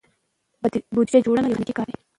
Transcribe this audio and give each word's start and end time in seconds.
بودیجه 0.93 1.23
جوړونه 1.25 1.47
یو 1.47 1.53
تخنیکي 1.55 1.73
کار 1.77 1.87
دی. 1.89 1.95